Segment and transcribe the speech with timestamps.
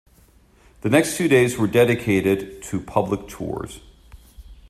[0.81, 3.81] The next two days were dedicated to public tours.